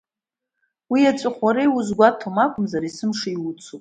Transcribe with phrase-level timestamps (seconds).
[0.91, 3.69] Уеиҵәахә уара иузгәаҭом акәымзар, есымша иуцуп.